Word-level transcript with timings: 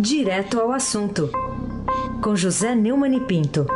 Direto 0.00 0.60
ao 0.60 0.70
assunto, 0.70 1.28
com 2.22 2.36
José 2.36 2.72
Neumann 2.72 3.16
e 3.16 3.20
Pinto. 3.20 3.66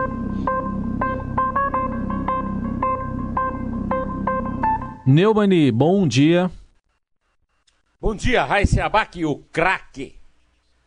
Neumani, 5.05 5.73
bom 5.73 6.07
dia. 6.07 6.49
Bom 8.01 8.15
dia, 8.15 8.45
Raíssa 8.45 8.85
Abac, 8.85 9.25
o 9.25 9.39
craque. 9.51 10.15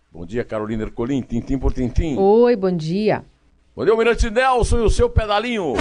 Bom 0.10 0.26
dia, 0.26 0.46
Carolina 0.46 0.84
Ercolim, 0.84 1.22
tintim 1.22 1.60
por 1.60 1.74
tintim. 1.74 2.16
Oi, 2.18 2.56
bom 2.56 2.72
dia. 2.72 3.26
Bom 3.76 3.84
dia, 3.84 3.92
Almirante 3.92 4.30
Nelson 4.30 4.78
e 4.78 4.84
o 4.84 4.90
seu 4.90 5.10
pedalinho. 5.10 5.74
Oh. 5.74 5.78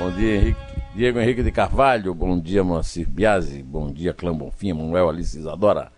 Bom 0.00 0.10
dia, 0.10 0.34
Henrique, 0.34 0.60
Diego 0.96 1.20
Henrique 1.20 1.44
de 1.44 1.52
Carvalho. 1.52 2.12
Bom 2.12 2.40
dia, 2.40 2.64
Moacir 2.64 3.08
Biasi. 3.08 3.62
Bom 3.62 3.92
dia, 3.92 4.12
Clã 4.12 4.34
Bonfim, 4.34 4.72
Manuel 4.72 5.10
Alice 5.10 5.38
Isadora. 5.38 5.92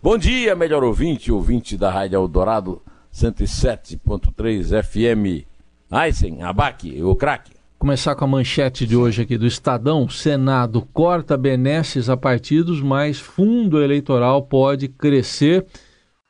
Bom 0.00 0.16
dia, 0.16 0.54
melhor 0.54 0.84
ouvinte, 0.84 1.32
ouvinte 1.32 1.76
da 1.76 1.90
Rádio 1.90 2.18
Eldorado 2.18 2.80
107.3 3.12 4.80
FM. 4.80 5.44
Aysen, 5.90 6.40
Abac, 6.44 7.02
o 7.02 7.16
craque. 7.16 7.50
Começar 7.80 8.14
com 8.14 8.24
a 8.24 8.28
manchete 8.28 8.86
de 8.86 8.94
hoje 8.94 9.22
aqui 9.22 9.36
do 9.36 9.44
Estadão. 9.44 10.08
Senado 10.08 10.86
corta 10.92 11.36
benesses 11.36 12.08
a 12.08 12.16
partidos, 12.16 12.80
mas 12.80 13.18
fundo 13.18 13.82
eleitoral 13.82 14.40
pode 14.42 14.86
crescer. 14.86 15.66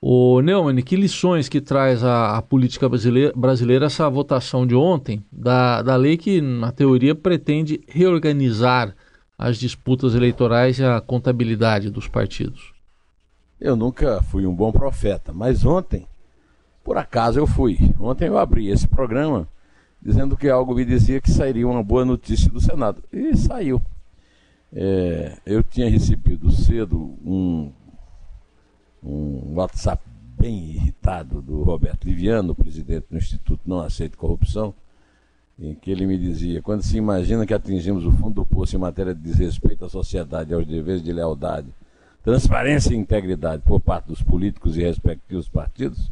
O 0.01 0.41
Neumann, 0.41 0.81
que 0.81 0.97
lições 0.97 1.47
que 1.47 1.61
traz 1.61 2.03
a, 2.03 2.39
a 2.39 2.43
política 2.43 2.89
brasileira, 2.89 3.35
brasileira, 3.37 3.85
essa 3.85 4.09
votação 4.09 4.67
de 4.67 4.75
ontem, 4.75 5.23
da, 5.31 5.83
da 5.83 5.95
lei 5.95 6.17
que, 6.17 6.41
na 6.41 6.73
teoria, 6.73 7.15
pretende 7.15 7.83
reorganizar 7.87 8.97
as 9.37 9.59
disputas 9.59 10.15
eleitorais 10.15 10.79
e 10.79 10.85
a 10.85 11.03
contabilidade 11.03 11.91
dos 11.91 12.09
partidos? 12.09 12.78
Eu 13.61 13.75
nunca 13.75 14.23
fui 14.23 14.47
um 14.47 14.55
bom 14.55 14.71
profeta, 14.71 15.33
mas 15.33 15.65
ontem, 15.65 16.07
por 16.85 16.97
acaso, 16.97 17.39
eu 17.39 17.47
fui. 17.47 17.77
Ontem 17.99 18.29
eu 18.29 18.39
abri 18.39 18.69
esse 18.69 18.87
programa 18.87 19.49
dizendo 20.01 20.37
que 20.37 20.49
algo 20.49 20.75
me 20.75 20.85
dizia 20.85 21.21
que 21.21 21.31
sairia 21.31 21.67
uma 21.67 21.83
boa 21.83 22.05
notícia 22.05 22.51
do 22.51 22.61
Senado. 22.61 23.03
E 23.13 23.37
saiu. 23.37 23.83
É, 24.73 25.39
eu 25.45 25.63
tinha 25.63 25.91
recebido 25.91 26.51
cedo 26.51 26.97
um, 27.25 27.73
um 29.03 29.55
WhatsApp 29.55 30.03
bem 30.39 30.71
irritado 30.71 31.43
do 31.43 31.63
Roberto 31.63 32.05
Liviano, 32.05 32.55
presidente 32.55 33.07
do 33.11 33.17
Instituto 33.17 33.63
Não 33.67 33.81
Aceito 33.81 34.17
Corrupção, 34.17 34.73
em 35.59 35.75
que 35.75 35.91
ele 35.91 36.07
me 36.07 36.17
dizia: 36.17 36.63
quando 36.63 36.83
se 36.83 36.97
imagina 36.97 37.45
que 37.45 37.55
atingimos 37.55 38.05
o 38.05 38.13
fundo 38.13 38.35
do 38.35 38.47
poço 38.47 38.77
em 38.77 38.79
matéria 38.79 39.15
de 39.15 39.21
desrespeito 39.21 39.85
à 39.85 39.89
sociedade 39.89 40.53
e 40.53 40.55
aos 40.55 40.67
deveres 40.67 41.03
de 41.03 41.13
lealdade, 41.13 41.69
transparência 42.23 42.95
e 42.95 42.97
integridade 42.97 43.63
por 43.65 43.81
parte 43.81 44.07
dos 44.07 44.23
políticos 44.23 44.77
e 44.77 44.83
respectivos 44.83 45.49
partidos, 45.49 46.11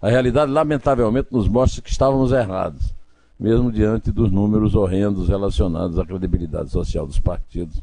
a 0.00 0.08
realidade 0.08 0.52
lamentavelmente 0.52 1.28
nos 1.30 1.48
mostra 1.48 1.80
que 1.80 1.90
estávamos 1.90 2.32
errados 2.32 2.94
mesmo 3.38 3.70
diante 3.70 4.10
dos 4.10 4.30
números 4.30 4.74
horrendos 4.74 5.28
relacionados 5.28 5.98
à 5.98 6.06
credibilidade 6.06 6.70
social 6.70 7.06
dos 7.06 7.20
partidos 7.20 7.82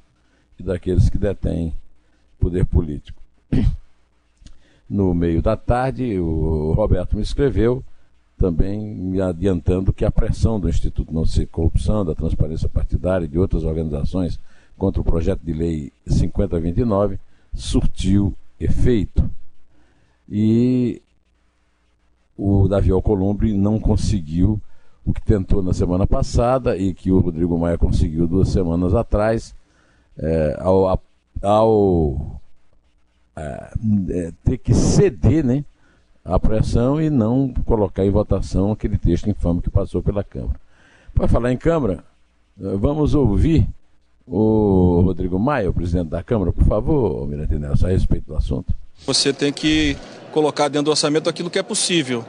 e 0.59 0.63
daqueles 0.63 1.09
que 1.09 1.17
detêm 1.17 1.73
poder 2.39 2.65
político. 2.65 3.21
No 4.89 5.13
meio 5.13 5.41
da 5.41 5.55
tarde, 5.55 6.19
o 6.19 6.73
Roberto 6.73 7.15
me 7.15 7.23
escreveu, 7.23 7.83
também 8.37 8.79
me 8.79 9.19
adiantando 9.19 9.93
que 9.93 10.05
a 10.05 10.11
pressão 10.11 10.59
do 10.59 10.69
Instituto 10.69 11.11
Não 11.11 11.25
Ser 11.25 11.47
Corrupção, 11.47 12.05
da 12.05 12.13
Transparência 12.13 12.69
Partidária 12.69 13.25
e 13.25 13.29
de 13.29 13.39
outras 13.39 13.63
organizações 13.63 14.39
contra 14.77 15.01
o 15.01 15.03
projeto 15.03 15.39
de 15.41 15.53
lei 15.53 15.91
5029 16.05 17.17
surtiu 17.53 18.33
efeito. 18.59 19.29
E 20.29 21.01
o 22.37 22.67
Davi 22.67 22.91
Alcolumbre 22.91 23.53
não 23.53 23.79
conseguiu 23.79 24.61
o 25.05 25.13
que 25.13 25.21
tentou 25.21 25.61
na 25.61 25.73
semana 25.73 26.07
passada 26.07 26.77
e 26.77 26.93
que 26.93 27.11
o 27.11 27.19
Rodrigo 27.19 27.57
Maia 27.57 27.77
conseguiu 27.77 28.27
duas 28.27 28.49
semanas 28.49 28.95
atrás, 28.95 29.53
é, 30.17 30.57
ao, 30.59 31.01
ao 31.41 32.41
é, 33.35 33.73
é, 34.09 34.31
ter 34.45 34.57
que 34.57 34.73
ceder 34.73 35.43
né, 35.43 35.65
à 36.23 36.39
pressão 36.39 37.01
e 37.01 37.09
não 37.09 37.53
colocar 37.65 38.05
em 38.05 38.11
votação 38.11 38.71
aquele 38.71 38.97
texto 38.97 39.29
infame 39.29 39.61
que 39.61 39.69
passou 39.69 40.01
pela 40.01 40.23
Câmara. 40.23 40.59
Para 41.13 41.27
falar 41.27 41.51
em 41.51 41.57
Câmara, 41.57 42.03
vamos 42.57 43.13
ouvir 43.13 43.67
o 44.25 44.82
Rodrigo 45.03 45.39
Maia, 45.39 45.69
o 45.69 45.73
presidente 45.73 46.09
da 46.09 46.23
Câmara, 46.23 46.51
por 46.51 46.65
favor, 46.65 47.21
Almirante 47.21 47.55
Nelson, 47.55 47.87
a 47.87 47.89
respeito 47.89 48.27
do 48.27 48.35
assunto. 48.35 48.73
Você 49.05 49.33
tem 49.33 49.51
que 49.51 49.97
colocar 50.31 50.67
dentro 50.67 50.85
do 50.85 50.91
orçamento 50.91 51.29
aquilo 51.29 51.49
que 51.49 51.59
é 51.59 51.63
possível. 51.63 52.25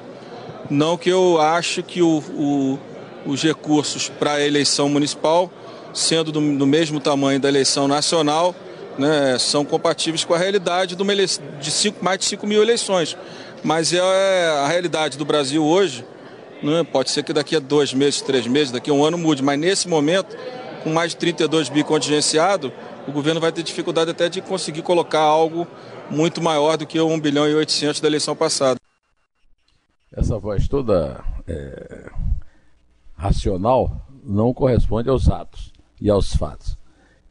Não 0.71 0.97
que 0.97 1.09
eu 1.09 1.41
acho 1.41 1.83
que 1.83 2.03
o, 2.03 2.19
o, 2.19 2.79
os 3.27 3.43
recursos 3.43 4.09
para 4.09 4.35
a 4.35 4.47
eleição 4.47 4.89
municipal, 4.89 5.51
sendo 5.93 6.33
do, 6.33 6.59
do, 6.59 6.67
mesmo 6.67 7.01
tamanho 7.01 7.39
da 7.39 7.49
eleição 7.49 7.87
nacional, 7.87 8.55
né, 8.99 9.37
são 9.39 9.65
compatíveis 9.65 10.25
com 10.25 10.35
a 10.35 10.39
realidade 10.39 10.97
de, 10.97 11.03
uma 11.03 11.15
de 11.15 11.71
cinco, 11.71 12.05
mais 12.05 12.19
de 12.19 12.25
5 12.27 12.47
mil 12.47 12.63
eleições. 12.63 13.17
Mas 13.63 13.93
é 13.93 14.01
a 14.01 14.69
realidade 14.69 15.17
do 15.17 15.25
Brasil 15.25 15.65
hoje. 15.65 16.05
Né, 16.63 16.83
pode 16.85 17.11
ser 17.11 17.23
que 17.23 17.33
daqui 17.33 17.57
a 17.57 17.61
dois 17.61 17.93
meses, 17.93 18.23
três 18.23 18.47
meses, 18.47 18.73
daqui 18.73 18.91
a 18.91 18.95
um 18.95 19.05
ano 19.05 19.19
mude, 19.19 19.43
mas 19.43 19.59
nesse 19.59 19.87
momento, 19.87 20.35
com 20.85 20.93
mais 20.93 21.11
de 21.11 21.17
32 21.17 21.69
bi 21.69 21.83
contingenciado, 21.83 22.73
o 23.09 23.11
governo 23.11 23.41
vai 23.41 23.51
ter 23.51 23.65
dificuldade 23.65 24.13
até 24.13 24.29
de 24.29 24.41
conseguir 24.41 24.83
colocar 24.83 25.21
algo 25.21 25.67
muito 26.09 26.41
maior 26.41 26.77
do 26.77 26.87
que 26.87 27.01
o 27.01 27.09
1 27.09 27.19
bilhão 27.19 27.49
e 27.49 27.55
800 27.55 28.01
da 28.01 28.07
eleição 28.07 28.37
passada 28.37 28.79
essa 30.17 30.39
voz 30.39 30.69
toda 30.69 31.25
é, 31.47 32.11
racional 33.17 34.07
não 34.23 34.55
corresponde 34.55 35.09
aos 35.09 35.29
atos 35.29 35.73
e 36.01 36.09
aos 36.09 36.35
fatos. 36.35 36.79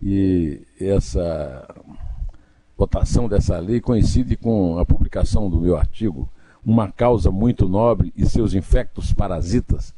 E 0.01 0.61
essa 0.79 1.65
votação 2.77 3.29
dessa 3.29 3.57
lei 3.57 3.79
coincide 3.79 4.35
com 4.35 4.77
a 4.77 4.85
publicação 4.85 5.49
do 5.49 5.61
meu 5.61 5.77
artigo 5.77 6.29
Uma 6.63 6.91
Causa 6.91 7.31
Muito 7.31 7.69
Nobre 7.69 8.13
e 8.17 8.25
Seus 8.25 8.53
Infectos 8.53 9.13
Parasitas, 9.13 9.95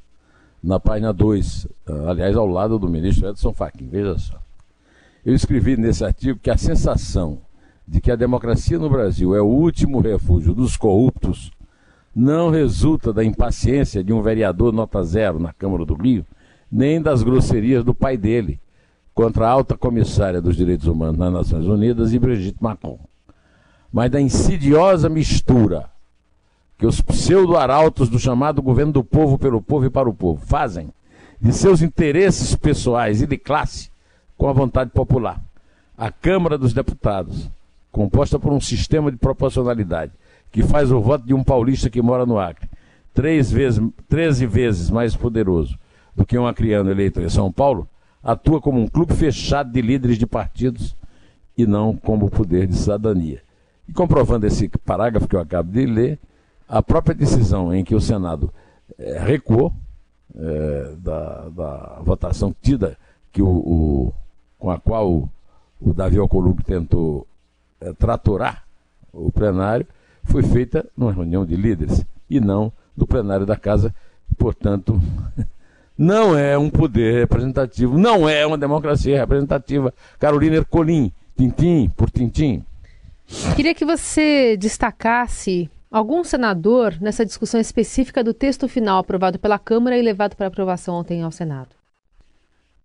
na 0.65 0.79
página 0.79 1.13
2, 1.13 1.67
aliás, 2.07 2.35
ao 2.35 2.47
lado 2.47 2.79
do 2.79 2.89
ministro 2.89 3.29
Edson 3.29 3.53
Fachin. 3.53 3.87
Veja 3.87 4.17
só. 4.17 4.39
Eu 5.23 5.35
escrevi 5.35 5.77
nesse 5.77 6.03
artigo 6.03 6.39
que 6.41 6.49
a 6.49 6.57
sensação 6.57 7.37
de 7.87 8.01
que 8.01 8.11
a 8.11 8.15
democracia 8.15 8.79
no 8.79 8.89
Brasil 8.89 9.35
é 9.35 9.41
o 9.41 9.45
último 9.45 9.99
refúgio 9.99 10.55
dos 10.55 10.75
corruptos 10.75 11.51
não 12.15 12.49
resulta 12.49 13.13
da 13.13 13.23
impaciência 13.23 14.03
de 14.03 14.11
um 14.11 14.23
vereador 14.23 14.73
nota 14.73 15.03
zero 15.03 15.39
na 15.39 15.53
Câmara 15.53 15.85
do 15.85 15.93
Rio, 15.93 16.25
nem 16.71 16.99
das 16.99 17.21
grosserias 17.21 17.83
do 17.83 17.93
pai 17.93 18.17
dele 18.17 18.59
contra 19.13 19.47
a 19.47 19.51
alta 19.51 19.77
comissária 19.77 20.41
dos 20.41 20.55
direitos 20.55 20.87
humanos 20.87 21.17
nas 21.17 21.31
Nações 21.31 21.67
Unidas 21.67 22.11
e 22.11 22.17
Brigitte 22.17 22.61
Macron, 22.61 22.99
mas 23.93 24.09
da 24.09 24.19
insidiosa 24.19 25.09
mistura 25.09 25.91
que 26.77 26.85
os 26.85 27.01
pseudo-arautos 27.01 28.09
do 28.09 28.19
chamado 28.19 28.61
governo 28.61 28.91
do 28.91 29.03
povo 29.03 29.37
pelo 29.37 29.61
povo 29.61 29.85
e 29.85 29.89
para 29.89 30.09
o 30.09 30.13
povo 30.13 30.45
fazem 30.45 30.89
de 31.39 31.53
seus 31.53 31.81
interesses 31.81 32.55
pessoais 32.55 33.21
e 33.21 33.27
de 33.27 33.37
classe 33.37 33.89
com 34.37 34.49
a 34.49 34.53
vontade 34.53 34.91
popular. 34.91 35.41
A 35.97 36.11
Câmara 36.11 36.57
dos 36.57 36.73
Deputados, 36.73 37.49
composta 37.91 38.37
por 38.37 38.51
um 38.51 38.59
sistema 38.59 39.11
de 39.11 39.17
proporcionalidade 39.17 40.11
que 40.51 40.63
faz 40.63 40.91
o 40.91 41.01
voto 41.01 41.25
de 41.25 41.33
um 41.33 41.43
paulista 41.43 41.89
que 41.89 42.01
mora 42.01 42.25
no 42.25 42.37
Acre 42.37 42.69
três 43.15 43.49
vezes, 43.49 43.81
13 44.09 44.45
vezes 44.45 44.89
mais 44.89 45.15
poderoso 45.15 45.79
do 46.13 46.25
que 46.25 46.37
um 46.37 46.45
acriano 46.45 46.91
eleito 46.91 47.21
em 47.21 47.29
São 47.29 47.51
Paulo, 47.51 47.87
atua 48.21 48.61
como 48.61 48.79
um 48.79 48.87
clube 48.87 49.13
fechado 49.13 49.71
de 49.71 49.81
líderes 49.81 50.17
de 50.17 50.27
partidos 50.27 50.95
e 51.57 51.65
não 51.65 51.95
como 51.95 52.29
poder 52.29 52.67
de 52.67 52.75
cidadania. 52.75 53.41
E 53.87 53.93
comprovando 53.93 54.45
esse 54.45 54.67
parágrafo 54.85 55.27
que 55.27 55.35
eu 55.35 55.39
acabo 55.39 55.71
de 55.71 55.85
ler, 55.85 56.19
a 56.67 56.81
própria 56.81 57.15
decisão 57.15 57.73
em 57.73 57.83
que 57.83 57.95
o 57.95 58.01
Senado 58.01 58.51
é, 58.97 59.19
recuou 59.19 59.73
é, 60.37 60.93
da, 60.97 61.49
da, 61.49 62.01
votação 62.03 62.53
tida 62.61 62.97
que 63.31 63.41
o, 63.41 63.47
o, 63.47 64.13
com 64.57 64.69
a 64.71 64.79
qual 64.79 65.11
o, 65.11 65.29
o 65.79 65.93
Davi 65.93 66.17
Alcolumbre 66.17 66.63
tentou 66.63 67.27
é, 67.79 67.93
tratorar 67.93 68.63
o 69.13 69.31
plenário, 69.31 69.87
foi 70.23 70.43
feita 70.43 70.85
numa 70.97 71.11
reunião 71.11 71.45
de 71.45 71.55
líderes 71.55 72.05
e 72.29 72.39
não 72.39 72.71
no 72.95 73.07
plenário 73.07 73.45
da 73.45 73.55
casa. 73.55 73.93
Portanto, 74.37 74.99
não 75.97 76.37
é 76.37 76.57
um 76.57 76.69
poder 76.69 77.19
representativo, 77.19 77.97
não 77.97 78.27
é 78.27 78.45
uma 78.45 78.57
democracia 78.57 79.19
representativa. 79.19 79.93
Carolina 80.19 80.57
Ercolim, 80.57 81.11
tintim 81.37 81.89
por 81.95 82.09
tintim. 82.09 82.63
Queria 83.55 83.73
que 83.73 83.85
você 83.85 84.55
destacasse 84.57 85.69
algum 85.95 86.25
senador 86.25 86.97
nessa 86.99 87.25
discussão 87.25 87.57
específica 87.57 88.21
do 88.21 88.33
texto 88.33 88.67
final 88.67 88.97
aprovado 88.97 89.39
pela 89.39 89.57
Câmara 89.57 89.97
e 89.97 90.01
levado 90.01 90.35
para 90.35 90.47
aprovação 90.47 90.95
ontem 90.95 91.23
ao 91.23 91.31
Senado. 91.31 91.69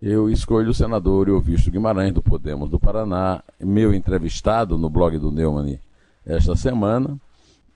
Eu 0.00 0.30
escolho 0.30 0.70
o 0.70 0.74
senador 0.74 1.26
Euvisto 1.28 1.72
Guimarães, 1.72 2.14
do 2.14 2.22
Podemos 2.22 2.70
do 2.70 2.78
Paraná, 2.78 3.42
meu 3.58 3.92
entrevistado 3.92 4.78
no 4.78 4.88
blog 4.88 5.18
do 5.18 5.32
Neumann 5.32 5.76
esta 6.24 6.54
semana, 6.54 7.18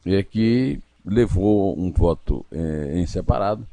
é 0.07 0.23
que 0.23 0.81
levou 1.05 1.77
um 1.77 1.91
voto 1.91 2.47
é, 2.53 2.93
em 2.97 3.05
separado 3.05 3.67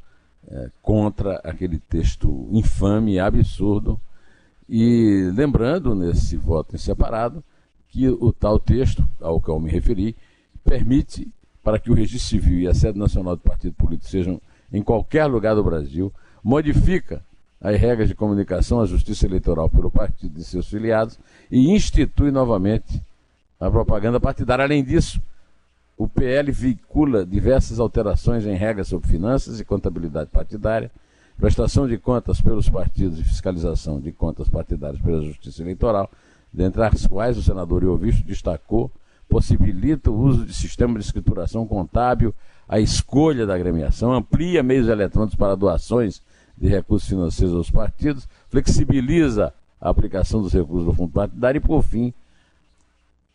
é, 0.48 0.68
contra 0.82 1.36
aquele 1.44 1.78
texto 1.78 2.48
infame 2.50 3.12
e 3.12 3.20
absurdo. 3.20 4.00
E 4.68 5.30
lembrando 5.32 5.94
nesse 5.94 6.36
voto 6.36 6.74
em 6.74 6.78
separado 6.78 7.42
que 7.88 8.08
o 8.08 8.32
tal 8.32 8.58
texto, 8.58 9.06
ao 9.20 9.40
qual 9.40 9.60
me 9.60 9.70
referi, 9.70 10.16
permite 10.64 11.30
para 11.62 11.78
que 11.78 11.90
o 11.90 11.94
registro 11.94 12.28
civil 12.28 12.60
e 12.60 12.68
a 12.68 12.74
sede 12.74 12.98
nacional 12.98 13.36
do 13.36 13.42
partido 13.42 13.74
político 13.74 14.10
sejam 14.10 14.40
em 14.72 14.82
qualquer 14.82 15.26
lugar 15.26 15.54
do 15.54 15.62
Brasil, 15.62 16.12
modifica 16.42 17.22
as 17.60 17.78
regras 17.78 18.08
de 18.08 18.14
comunicação 18.14 18.80
à 18.80 18.86
justiça 18.86 19.26
eleitoral 19.26 19.68
pelo 19.70 19.90
partido 19.90 20.40
e 20.40 20.42
seus 20.42 20.66
filiados 20.68 21.18
e 21.50 21.70
institui 21.70 22.30
novamente 22.30 23.00
a 23.60 23.70
propaganda 23.70 24.18
partidária. 24.18 24.64
Além 24.64 24.82
disso, 24.82 25.22
o 25.96 26.08
PL 26.08 26.50
vincula 26.50 27.24
diversas 27.24 27.78
alterações 27.78 28.44
em 28.44 28.56
regras 28.56 28.88
sobre 28.88 29.08
finanças 29.08 29.60
e 29.60 29.64
contabilidade 29.64 30.30
partidária, 30.30 30.90
prestação 31.36 31.86
de 31.86 31.96
contas 31.98 32.40
pelos 32.40 32.68
partidos 32.68 33.20
e 33.20 33.24
fiscalização 33.24 34.00
de 34.00 34.10
contas 34.10 34.48
partidárias 34.48 35.00
pela 35.00 35.22
Justiça 35.22 35.62
Eleitoral, 35.62 36.10
dentre 36.52 36.82
as 36.82 37.06
quais 37.06 37.38
o 37.38 37.42
senador 37.42 37.84
Iovisto 37.84 38.24
destacou, 38.24 38.90
possibilita 39.32 40.10
o 40.10 40.20
uso 40.20 40.44
de 40.44 40.52
sistema 40.52 40.98
de 40.98 41.04
escrituração 41.06 41.66
contábil, 41.66 42.34
a 42.68 42.78
escolha 42.78 43.46
da 43.46 43.54
agremiação, 43.54 44.12
amplia 44.12 44.62
meios 44.62 44.88
eletrônicos 44.88 45.34
para 45.34 45.56
doações 45.56 46.20
de 46.56 46.68
recursos 46.68 47.08
financeiros 47.08 47.56
aos 47.56 47.70
partidos, 47.70 48.28
flexibiliza 48.50 49.54
a 49.80 49.88
aplicação 49.88 50.42
dos 50.42 50.52
recursos 50.52 50.84
do 50.84 50.92
fundo 50.92 51.12
partidário 51.12 51.56
e, 51.56 51.60
por 51.60 51.82
fim, 51.82 52.12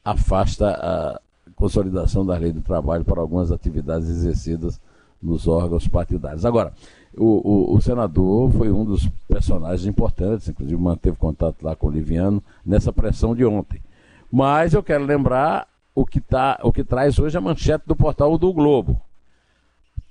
afasta 0.05 0.69
a 0.69 1.19
consolidação 1.55 2.23
da 2.23 2.38
lei 2.38 2.51
do 2.51 2.61
trabalho 2.61 3.03
para 3.03 3.19
algumas 3.19 3.51
atividades 3.51 4.07
exercidas 4.07 4.79
nos 5.19 5.47
órgãos 5.47 5.88
partidários. 5.88 6.45
Agora, 6.45 6.73
o, 7.17 7.71
o, 7.73 7.75
o, 7.75 7.81
senador 7.81 8.51
foi 8.51 8.71
um 8.71 8.85
dos 8.85 9.09
personagens 9.27 9.88
importantes, 9.88 10.47
inclusive 10.47 10.79
manteve 10.79 11.17
contato 11.17 11.63
lá 11.63 11.75
com 11.75 11.88
o 11.88 11.91
Liviano 11.91 12.41
nessa 12.63 12.93
pressão 12.93 13.35
de 13.35 13.43
ontem. 13.43 13.81
Mas 14.31 14.75
eu 14.75 14.83
quero 14.83 15.03
lembrar 15.03 15.67
o 15.97 16.05
que, 16.05 16.21
tá, 16.21 16.59
o 16.61 16.71
que 16.71 16.83
traz 16.83 17.17
hoje 17.17 17.35
a 17.39 17.41
manchete 17.41 17.88
do 17.88 17.95
portal 17.95 18.38
do 18.38 18.53
Globo. 18.53 19.01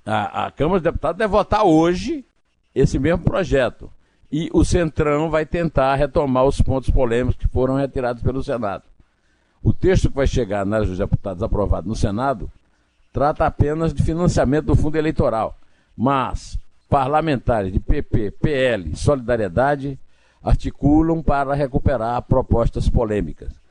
A, 0.05 0.47
a 0.47 0.51
Câmara 0.51 0.81
dos 0.81 0.83
Deputados 0.83 1.17
deve 1.17 1.31
votar 1.31 1.65
hoje 1.65 2.25
esse 2.75 2.99
mesmo 2.99 3.23
projeto. 3.23 3.89
E 4.31 4.51
o 4.53 4.65
Centrão 4.65 5.31
vai 5.31 5.47
tentar 5.47 5.95
retomar 5.95 6.45
os 6.45 6.61
pontos 6.61 6.91
polêmicos 6.91 7.37
que 7.37 7.47
foram 7.47 7.77
retirados 7.77 8.21
pelo 8.21 8.43
Senado. 8.43 8.83
O 9.63 9.73
texto 9.73 10.09
que 10.09 10.17
vai 10.17 10.27
chegar 10.27 10.67
na 10.67 10.81
dos 10.81 10.99
Deputados 10.99 11.41
aprovado 11.41 11.89
no 11.89 11.95
Senado 11.95 12.51
trata 13.13 13.47
apenas 13.47 13.95
de 13.95 14.03
financiamento 14.03 14.67
do 14.67 14.75
fundo 14.75 14.97
eleitoral, 14.97 15.57
mas 15.97 16.59
parlamentares 16.91 17.73
de 17.73 17.79
PP, 17.79 18.33
PL 18.33 18.97
Solidariedade 18.97 19.97
articulam 20.43 21.23
para 21.23 21.55
recuperar 21.55 22.21
propostas 22.23 22.89
polêmicas. 22.89 23.66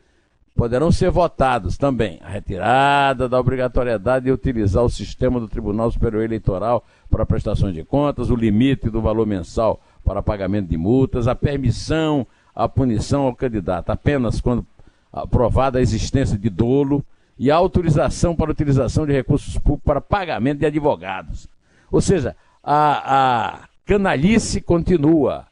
Poderão 0.55 0.89
ser 0.89 1.11
votados 1.11 1.77
também 1.77 2.17
a 2.23 2.29
retirada 2.29 3.27
da 3.27 3.37
obrigatoriedade 3.37 4.25
de 4.25 4.31
utilizar 4.31 4.83
o 4.83 4.89
sistema 4.89 5.37
do 5.37 5.49
Tribunal 5.49 5.91
Superior 5.91 6.23
Eleitoral 6.23 6.85
para 7.09 7.25
prestações 7.25 7.73
de 7.73 7.83
contas, 7.83 8.29
o 8.29 8.35
limite 8.35 8.89
do 8.89 9.01
valor 9.01 9.27
mensal 9.27 9.81
para 10.03 10.23
pagamento 10.23 10.69
de 10.69 10.77
multas, 10.77 11.27
a 11.27 11.35
permissão, 11.35 12.25
a 12.55 12.69
punição 12.69 13.23
ao 13.23 13.35
candidato 13.35 13.89
apenas 13.89 14.39
quando 14.39 14.65
aprovada 15.11 15.77
a 15.77 15.81
existência 15.81 16.37
de 16.37 16.49
dolo 16.49 17.03
e 17.37 17.51
a 17.51 17.55
autorização 17.55 18.33
para 18.33 18.51
utilização 18.51 19.05
de 19.05 19.11
recursos 19.11 19.57
públicos 19.57 19.83
para 19.83 19.99
pagamento 19.99 20.59
de 20.59 20.65
advogados. 20.65 21.49
Ou 21.91 21.99
seja, 21.99 22.33
a, 22.63 23.55
a 23.55 23.59
canalice 23.85 24.61
continua 24.61 25.45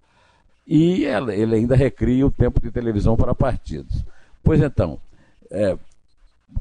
e 0.65 1.03
ela, 1.03 1.35
ele 1.35 1.55
ainda 1.55 1.75
recria 1.75 2.25
o 2.25 2.31
tempo 2.31 2.61
de 2.61 2.71
televisão 2.71 3.17
para 3.17 3.35
partidos. 3.35 4.05
Pois 4.43 4.61
então, 4.61 4.99
é, 5.49 5.77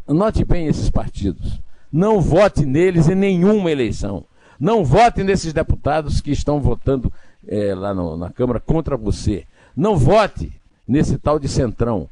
note 0.06 0.44
bem 0.44 0.66
esses 0.66 0.88
partidos. 0.88 1.60
Não 1.92 2.20
vote 2.20 2.64
neles 2.64 3.08
em 3.08 3.14
nenhuma 3.14 3.70
eleição. 3.70 4.24
Não 4.58 4.84
vote 4.84 5.24
nesses 5.24 5.52
deputados 5.52 6.20
que 6.20 6.30
estão 6.30 6.60
votando 6.60 7.12
é, 7.46 7.74
lá 7.74 7.92
no, 7.92 8.16
na 8.16 8.30
Câmara 8.30 8.60
contra 8.60 8.96
você. 8.96 9.44
Não 9.76 9.96
vote 9.96 10.52
nesse 10.86 11.18
tal 11.18 11.38
de 11.38 11.48
centrão. 11.48 12.08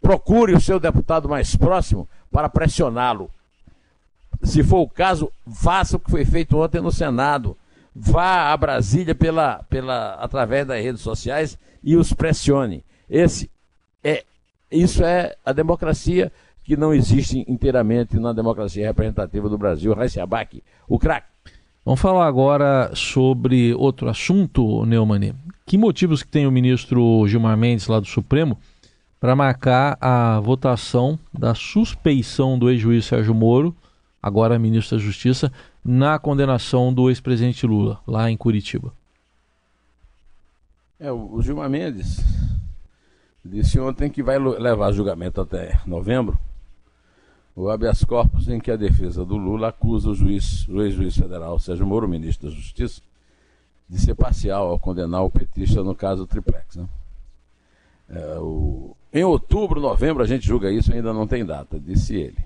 Procure 0.00 0.52
o 0.52 0.60
seu 0.60 0.78
deputado 0.78 1.28
mais 1.28 1.56
próximo 1.56 2.06
para 2.30 2.48
pressioná-lo. 2.48 3.30
Se 4.42 4.62
for 4.62 4.80
o 4.80 4.88
caso, 4.88 5.32
faça 5.50 5.96
o 5.96 6.00
que 6.00 6.10
foi 6.10 6.24
feito 6.24 6.58
ontem 6.58 6.80
no 6.80 6.92
Senado. 6.92 7.56
Vá 7.94 8.52
a 8.52 8.56
Brasília 8.56 9.14
pela, 9.14 9.62
pela, 9.70 10.14
através 10.14 10.66
das 10.66 10.82
redes 10.82 11.00
sociais 11.00 11.56
e 11.82 11.96
os 11.96 12.12
pressione. 12.12 12.84
Esse 13.08 13.50
é, 14.02 14.24
isso 14.74 15.04
é 15.04 15.34
a 15.44 15.52
democracia 15.52 16.32
que 16.64 16.76
não 16.76 16.92
existe 16.92 17.44
inteiramente 17.46 18.18
na 18.18 18.32
democracia 18.32 18.86
representativa 18.86 19.48
do 19.48 19.58
Brasil. 19.58 19.92
Raíssa 19.92 20.22
Abac, 20.22 20.62
o 20.88 20.98
craque. 20.98 21.28
Vamos 21.84 22.00
falar 22.00 22.26
agora 22.26 22.90
sobre 22.94 23.74
outro 23.74 24.08
assunto, 24.08 24.86
Neumann. 24.86 25.34
Que 25.66 25.76
motivos 25.76 26.22
que 26.22 26.28
tem 26.30 26.46
o 26.46 26.50
ministro 26.50 27.26
Gilmar 27.28 27.56
Mendes 27.58 27.86
lá 27.86 28.00
do 28.00 28.06
Supremo 28.06 28.58
para 29.20 29.36
marcar 29.36 29.98
a 30.00 30.40
votação 30.40 31.18
da 31.32 31.54
suspeição 31.54 32.58
do 32.58 32.70
ex-juiz 32.70 33.04
Sérgio 33.04 33.34
Moro, 33.34 33.76
agora 34.22 34.58
ministro 34.58 34.96
da 34.96 35.02
Justiça, 35.02 35.52
na 35.84 36.18
condenação 36.18 36.92
do 36.92 37.10
ex-presidente 37.10 37.66
Lula, 37.66 38.00
lá 38.06 38.30
em 38.30 38.36
Curitiba. 38.36 38.92
É, 40.98 41.12
o 41.12 41.40
Gilmar 41.42 41.68
Mendes 41.68 42.18
disse 43.44 43.78
ontem 43.78 44.10
que 44.10 44.22
vai 44.22 44.38
levar 44.38 44.92
julgamento 44.92 45.40
até 45.40 45.80
novembro 45.86 46.38
o 47.56 47.70
habeas 47.70 48.02
corpus 48.02 48.48
em 48.48 48.58
que 48.58 48.70
a 48.70 48.76
defesa 48.76 49.24
do 49.24 49.36
Lula 49.36 49.68
acusa 49.68 50.10
o 50.10 50.14
juiz, 50.14 50.66
o 50.68 50.82
ex-juiz 50.82 51.16
federal 51.16 51.58
Sérgio 51.58 51.86
Moro, 51.86 52.08
ministro 52.08 52.48
da 52.48 52.54
Justiça, 52.54 53.00
de 53.88 54.00
ser 54.00 54.14
parcial 54.14 54.68
ao 54.68 54.78
condenar 54.78 55.22
o 55.22 55.30
petista 55.30 55.82
no 55.82 55.94
caso 55.94 56.26
Triplex. 56.26 56.76
Né? 56.76 56.88
É, 58.08 58.38
o, 58.38 58.96
em 59.12 59.22
outubro, 59.22 59.80
novembro, 59.80 60.22
a 60.22 60.26
gente 60.26 60.44
julga 60.44 60.70
isso, 60.70 60.92
ainda 60.92 61.12
não 61.12 61.26
tem 61.26 61.44
data, 61.44 61.78
disse 61.78 62.16
ele. 62.16 62.38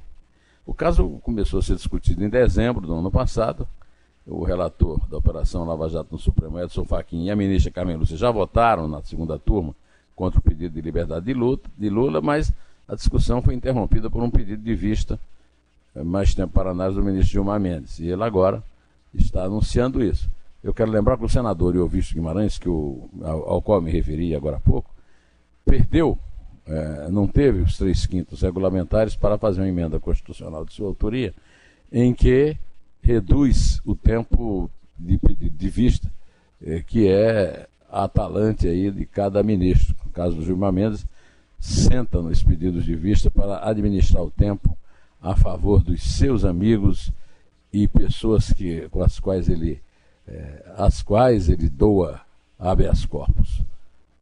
O 0.66 0.75
caso 0.75 1.08
começou 1.23 1.61
a 1.61 1.62
ser 1.62 1.76
discutido 1.76 2.23
em 2.23 2.28
dezembro 2.28 2.87
do 2.87 2.94
ano 2.94 3.11
passado. 3.11 3.66
O 4.26 4.44
relator 4.44 5.08
da 5.08 5.16
Operação 5.16 5.64
Lava 5.64 5.88
Jato 5.88 6.12
no 6.12 6.18
Supremo, 6.18 6.61
Edson 6.61 6.84
Fachin, 6.84 7.25
e 7.25 7.30
a 7.30 7.37
ministra 7.37 7.73
Carmen 7.73 7.96
Lúcia 7.96 8.14
já 8.14 8.30
votaram 8.30 8.87
na 8.87 9.02
segunda 9.02 9.38
turma 9.38 9.75
contra 10.18 10.40
o 10.40 10.42
pedido 10.42 10.75
de 10.75 10.80
liberdade 10.80 11.26
de, 11.26 11.32
luta, 11.32 11.70
de 11.78 11.88
Lula, 11.88 12.20
mas 12.20 12.52
a 12.88 12.96
discussão 12.96 13.40
foi 13.40 13.54
interrompida 13.54 14.10
por 14.10 14.20
um 14.20 14.28
pedido 14.28 14.60
de 14.60 14.75
vista 14.75 15.16
eh, 15.94 16.02
mais 16.02 16.34
tempo 16.34 16.52
para 16.52 16.72
análise 16.72 16.98
do 16.98 17.04
ministro 17.04 17.30
Gilmar 17.30 17.60
Mendes. 17.60 18.00
E 18.00 18.08
ele 18.08 18.25
agora 18.25 18.60
está 19.14 19.44
anunciando 19.44 20.02
isso. 20.02 20.28
Eu 20.60 20.75
quero 20.75 20.90
lembrar 20.90 21.16
que 21.16 21.25
o 21.25 21.28
senador 21.28 21.76
Iovisto 21.76 22.14
Guimarães, 22.14 22.58
que 22.58 22.68
o, 22.68 23.08
ao, 23.22 23.62
qual 23.62 23.80
me 23.80 23.92
referi 23.92 24.34
agora 24.34 24.56
há 24.56 24.60
pouco, 24.60 24.90
perdeu 25.64 26.18
é, 26.66 27.08
não 27.10 27.28
teve 27.28 27.60
os 27.60 27.78
três 27.78 28.04
quintos 28.04 28.42
regulamentares 28.42 29.14
para 29.14 29.38
fazer 29.38 29.60
uma 29.60 29.68
emenda 29.68 30.00
constitucional 30.00 30.64
de 30.64 30.72
sua 30.72 30.88
autoria, 30.88 31.32
em 31.92 32.12
que 32.12 32.58
reduz 33.00 33.80
o 33.84 33.94
tempo 33.94 34.68
de, 34.98 35.16
de, 35.16 35.48
de 35.48 35.68
vista, 35.68 36.10
é, 36.60 36.80
que 36.80 37.06
é 37.06 37.68
atalante 37.90 38.66
aí 38.66 38.90
de 38.90 39.07
cada 39.07 39.42
ministro. 39.42 39.95
No 40.04 40.12
caso 40.12 40.37
do 40.37 40.45
Gilmar 40.45 40.73
Mendes, 40.73 41.07
senta 41.59 42.23
nos 42.23 42.42
pedidos 42.42 42.85
de 42.85 42.95
vista 42.95 43.30
para 43.30 43.68
administrar 43.68 44.23
o 44.23 44.30
tempo 44.30 44.76
a 45.21 45.35
favor 45.35 45.83
dos 45.83 46.02
seus 46.02 46.45
amigos 46.45 47.12
e 47.73 47.88
pessoas 47.88 48.52
que, 48.52 48.88
com 48.88 49.02
as 49.02 49.18
quais 49.18 49.49
ele, 49.49 49.80
é, 50.26 50.64
as 50.76 51.02
quais 51.02 51.49
ele 51.49 51.68
doa 51.68 52.21
habeas 52.59 53.04
corpus. 53.04 53.61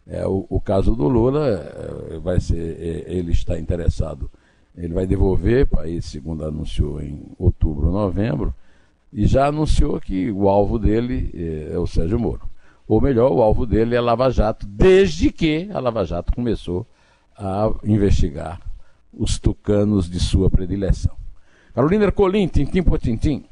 É, 0.06 0.26
o, 0.26 0.46
o 0.49 0.61
caso 0.61 0.94
do 0.94 1.08
Lula 1.08 1.46
é, 1.49 2.18
vai 2.18 2.40
ser, 2.40 2.76
é, 2.80 3.12
ele 3.12 3.32
está 3.32 3.58
interessado, 3.58 4.30
ele 4.76 4.94
vai 4.94 5.06
devolver 5.06 5.66
para 5.66 5.80
país, 5.80 6.04
segundo 6.04 6.44
anunciou 6.44 7.00
em 7.00 7.23
outubro, 7.38 7.90
novembro, 7.90 8.54
e 9.12 9.26
já 9.26 9.46
anunciou 9.46 10.00
que 10.00 10.30
o 10.30 10.49
alvo 10.49 10.78
dele 10.78 11.30
é 11.73 11.78
o 11.78 11.87
Sérgio 11.87 12.18
Moro. 12.18 12.42
Ou 12.88 13.00
melhor, 13.00 13.32
o 13.32 13.42
alvo 13.42 13.66
dele 13.66 13.94
é 13.94 13.98
a 13.98 14.02
Lava 14.02 14.30
Jato, 14.30 14.66
desde 14.66 15.32
que 15.32 15.68
a 15.72 15.80
Lava 15.80 16.04
Jato 16.04 16.32
começou 16.32 16.86
a 17.36 17.70
investigar 17.84 18.60
os 19.12 19.38
tucanos 19.38 20.08
de 20.08 20.20
sua 20.20 20.48
predileção. 20.48 21.16
Carolina 21.74 22.04
Ercolim, 22.04 22.46
tintim 22.46 22.82
por 22.82 22.98
tintim. 22.98 23.44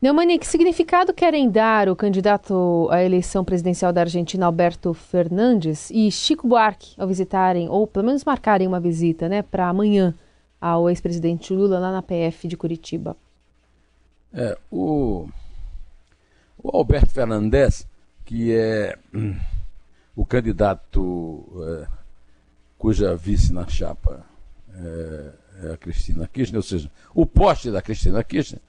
Neumani, 0.00 0.38
que 0.38 0.46
significado 0.46 1.14
querem 1.14 1.50
dar 1.50 1.88
o 1.88 1.96
candidato 1.96 2.88
à 2.90 3.02
eleição 3.02 3.42
presidencial 3.42 3.90
da 3.90 4.02
Argentina, 4.02 4.44
Alberto 4.44 4.92
Fernandes, 4.92 5.90
e 5.90 6.10
Chico 6.10 6.46
Buarque 6.46 6.94
ao 6.98 7.08
visitarem, 7.08 7.68
ou 7.70 7.86
pelo 7.86 8.06
menos 8.06 8.22
marcarem 8.22 8.68
uma 8.68 8.78
visita, 8.78 9.30
né, 9.30 9.40
para 9.40 9.66
amanhã 9.66 10.14
ao 10.60 10.90
ex-presidente 10.90 11.54
Lula 11.54 11.78
lá 11.78 11.90
na 11.90 12.02
PF 12.02 12.46
de 12.46 12.56
Curitiba? 12.56 13.16
É, 14.32 14.58
o, 14.70 15.26
o 16.62 16.76
Alberto 16.76 17.10
Fernandes, 17.10 17.86
que 18.24 18.52
é 18.52 18.96
hum, 19.14 19.36
o 20.16 20.24
candidato 20.24 21.46
é, 21.62 21.86
cuja 22.78 23.16
vice 23.16 23.52
na 23.52 23.66
chapa 23.68 24.24
é, 24.74 25.32
é, 25.62 25.72
a 25.72 25.76
Cristina 25.76 26.28
Kirchner, 26.28 26.58
ou 26.58 26.62
seja, 26.62 26.90
o 27.14 27.26
poste 27.26 27.70
da 27.70 27.80
Cristina 27.80 28.22
Kirchner, 28.24 28.60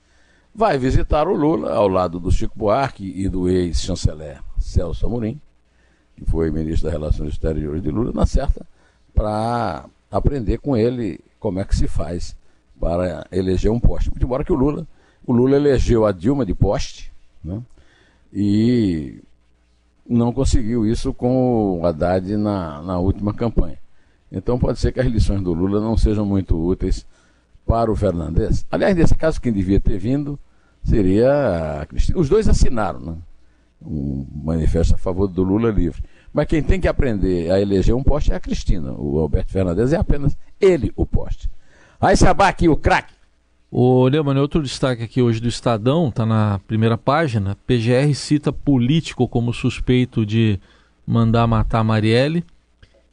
vai 0.53 0.77
visitar 0.77 1.27
o 1.27 1.33
Lula 1.33 1.73
ao 1.73 1.87
lado 1.87 2.19
do 2.19 2.31
Chico 2.31 2.57
Buarque 2.57 3.11
e 3.15 3.27
do 3.27 3.49
ex-chanceler 3.49 4.41
Celso 4.57 5.05
Amorim, 5.05 5.39
que 6.15 6.23
foi 6.25 6.49
ministro 6.49 6.85
das 6.85 6.93
Relações 6.93 7.33
Exteriores 7.33 7.81
de 7.81 7.91
Lula, 7.91 8.11
na 8.13 8.25
certa, 8.25 8.65
para 9.13 9.85
aprender 10.09 10.59
com 10.59 10.77
ele 10.77 11.19
como 11.39 11.59
é 11.59 11.65
que 11.65 11.75
se 11.75 11.87
faz 11.87 12.37
para 12.79 13.27
eleger 13.31 13.71
um 13.71 13.79
poste. 13.79 14.09
Muito 14.09 14.23
embora 14.23 14.43
que 14.43 14.53
o 14.53 14.55
Lula, 14.55 14.87
o 15.25 15.33
Lula 15.33 15.55
elegeu 15.55 16.05
a 16.05 16.11
Dilma 16.11 16.45
de 16.45 16.53
poste, 16.53 17.11
né? 17.43 17.61
e 18.31 19.21
não 20.07 20.31
conseguiu 20.31 20.85
isso 20.85 21.13
com 21.13 21.79
o 21.79 21.85
Haddad 21.85 22.37
na, 22.37 22.81
na 22.81 22.99
última 22.99 23.33
campanha. 23.33 23.77
Então 24.31 24.59
pode 24.59 24.79
ser 24.79 24.91
que 24.91 24.99
as 24.99 25.07
lições 25.07 25.41
do 25.41 25.53
Lula 25.53 25.79
não 25.79 25.97
sejam 25.97 26.25
muito 26.25 26.57
úteis 26.57 27.05
para 27.65 27.91
o 27.91 27.95
Fernandes. 27.95 28.65
Aliás, 28.69 28.95
nesse 28.95 29.15
caso, 29.15 29.41
quem 29.41 29.51
devia 29.51 29.79
ter 29.79 29.97
vindo 29.97 30.39
seria 30.83 31.81
a 31.81 31.85
Cristina. 31.85 32.19
Os 32.19 32.29
dois 32.29 32.47
assinaram 32.47 32.99
né? 32.99 33.15
um 33.81 34.25
manifesto 34.43 34.95
a 34.95 34.97
favor 34.97 35.27
do 35.27 35.43
Lula 35.43 35.71
livre. 35.71 36.03
Mas 36.31 36.47
quem 36.47 36.61
tem 36.61 36.79
que 36.79 36.87
aprender 36.87 37.49
a 37.51 37.59
eleger 37.59 37.95
um 37.95 38.03
poste 38.03 38.31
é 38.31 38.35
a 38.35 38.39
Cristina. 38.39 38.93
O 38.93 39.17
Alberto 39.19 39.51
Fernandes 39.51 39.93
é 39.93 39.97
apenas 39.97 40.37
ele 40.59 40.91
o 40.95 41.05
poste. 41.05 41.49
Aí 41.99 42.15
Sabá 42.15 42.49
aqui, 42.49 42.67
o 42.67 42.75
craque. 42.75 43.13
O 43.71 44.07
Neumann, 44.09 44.37
outro 44.37 44.61
destaque 44.61 45.03
aqui 45.03 45.21
hoje 45.21 45.41
do 45.41 45.47
Estadão, 45.47 46.09
está 46.09 46.25
na 46.25 46.59
primeira 46.67 46.97
página. 46.97 47.57
PGR 47.67 48.13
cita 48.13 48.53
político 48.53 49.27
como 49.27 49.53
suspeito 49.53 50.25
de 50.25 50.59
mandar 51.05 51.47
matar 51.47 51.83
Marielle. 51.83 52.43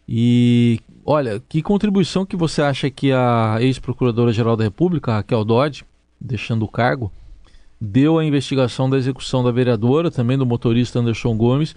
E 0.09 0.79
olha, 1.05 1.43
que 1.49 1.63
contribuição 1.63 2.27
que 2.27 2.37
você 2.37 2.63
acha 2.63 2.91
que 2.91 3.13
a 3.13 3.57
ex-procuradora-geral 3.61 4.57
da 4.57 4.65
República, 4.65 5.15
Raquel 5.15 5.45
Dodge, 5.45 5.85
deixando 6.21 6.65
o 6.65 6.69
cargo, 6.69 7.11
deu 7.81 8.19
à 8.19 8.25
investigação 8.25 8.89
da 8.89 8.97
execução 8.97 9.43
da 9.43 9.51
vereadora, 9.51 10.11
também 10.11 10.39
do 10.39 10.47
motorista 10.47 11.01
Anderson 11.01 11.37
Gomes, 11.37 11.75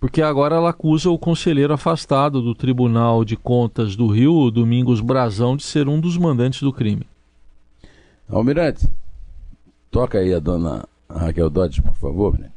porque 0.00 0.22
agora 0.22 0.56
ela 0.56 0.70
acusa 0.70 1.10
o 1.10 1.18
conselheiro 1.18 1.72
afastado 1.72 2.40
do 2.40 2.54
Tribunal 2.54 3.24
de 3.24 3.36
Contas 3.36 3.94
do 3.94 4.06
Rio, 4.08 4.50
Domingos 4.50 5.00
Brazão, 5.00 5.56
de 5.56 5.62
ser 5.62 5.88
um 5.88 6.00
dos 6.00 6.16
mandantes 6.16 6.62
do 6.62 6.72
crime. 6.72 7.06
Almirante, 8.30 8.86
toca 9.90 10.18
aí 10.18 10.34
a 10.34 10.38
dona 10.38 10.86
Raquel 11.08 11.48
Dodge, 11.48 11.80
por 11.80 11.94
favor, 11.94 12.38
né? 12.38 12.50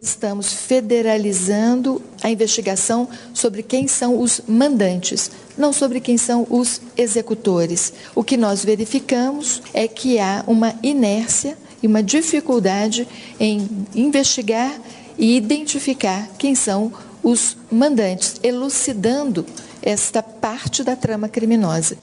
Estamos 0.00 0.52
federalizando 0.52 2.00
a 2.22 2.30
investigação 2.30 3.08
sobre 3.34 3.64
quem 3.64 3.88
são 3.88 4.20
os 4.20 4.40
mandantes, 4.46 5.28
não 5.56 5.72
sobre 5.72 6.00
quem 6.00 6.16
são 6.16 6.46
os 6.48 6.80
executores. 6.96 7.92
O 8.14 8.22
que 8.22 8.36
nós 8.36 8.64
verificamos 8.64 9.60
é 9.74 9.88
que 9.88 10.20
há 10.20 10.44
uma 10.46 10.72
inércia 10.84 11.58
e 11.82 11.88
uma 11.88 12.00
dificuldade 12.00 13.08
em 13.40 13.68
investigar 13.92 14.80
e 15.18 15.36
identificar 15.36 16.28
quem 16.38 16.54
são 16.54 16.92
os 17.20 17.56
mandantes, 17.70 18.38
elucidando 18.44 19.44
esta 19.82 20.22
parte 20.22 20.84
da 20.84 20.94
trama 20.94 21.28
criminosa. 21.28 21.98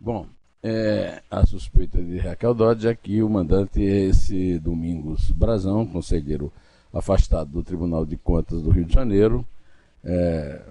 Bom, 0.00 0.26
é, 0.62 1.22
a 1.30 1.46
suspeita 1.46 2.02
de 2.02 2.18
Raquel 2.18 2.54
Dodge 2.54 2.88
é 2.88 2.94
que 2.94 3.22
o 3.22 3.28
mandante 3.28 3.80
é 3.80 4.06
esse 4.06 4.58
Domingos 4.58 5.30
Brazão, 5.30 5.86
conselheiro 5.86 6.52
afastado 6.92 7.50
do 7.50 7.62
Tribunal 7.62 8.04
de 8.04 8.16
Contas 8.16 8.62
do 8.62 8.70
Rio 8.70 8.84
de 8.84 8.92
Janeiro. 8.92 9.44
É, 10.04 10.62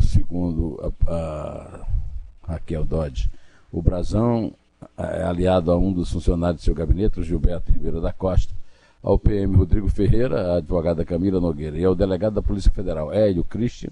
segundo 0.00 0.80
a, 1.06 1.12
a 1.12 2.52
Raquel 2.52 2.84
Dodge, 2.84 3.30
o 3.70 3.82
Brazão 3.82 4.52
é 4.96 5.22
aliado 5.22 5.70
a 5.70 5.76
um 5.76 5.92
dos 5.92 6.10
funcionários 6.10 6.62
do 6.62 6.64
seu 6.64 6.74
gabinete, 6.74 7.20
o 7.20 7.24
Gilberto 7.24 7.72
Ribeiro 7.72 8.00
da 8.00 8.12
Costa, 8.12 8.54
ao 9.02 9.18
PM 9.18 9.54
Rodrigo 9.56 9.88
Ferreira, 9.88 10.52
a 10.52 10.56
advogada 10.56 11.04
Camila 11.04 11.40
Nogueira 11.40 11.78
e 11.78 11.84
ao 11.84 11.94
delegado 11.94 12.34
da 12.34 12.42
Polícia 12.42 12.70
Federal, 12.70 13.12
Hélio 13.12 13.44
Christian, 13.44 13.90